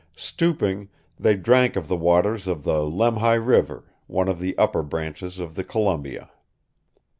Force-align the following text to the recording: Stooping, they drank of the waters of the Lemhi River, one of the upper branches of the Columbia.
Stooping, 0.15 0.89
they 1.19 1.35
drank 1.35 1.75
of 1.75 1.87
the 1.87 1.95
waters 1.95 2.47
of 2.47 2.63
the 2.63 2.79
Lemhi 2.81 3.37
River, 3.37 3.83
one 4.07 4.27
of 4.27 4.39
the 4.39 4.57
upper 4.57 4.81
branches 4.81 5.37
of 5.37 5.53
the 5.53 5.63
Columbia. 5.63 6.31